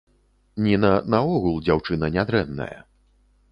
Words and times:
Ніна 0.67 0.91
наогул 1.15 1.61
дзяўчына 1.67 2.11
нядрэнная. 2.19 2.73